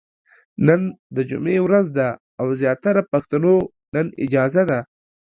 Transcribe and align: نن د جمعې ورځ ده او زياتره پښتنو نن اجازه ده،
نن 0.67 0.81
د 1.15 1.17
جمعې 1.29 1.57
ورځ 1.65 1.85
ده 1.97 2.07
او 2.39 2.47
زياتره 2.61 3.01
پښتنو 3.11 3.55
نن 3.93 4.07
اجازه 4.23 4.63
ده، 4.69 4.79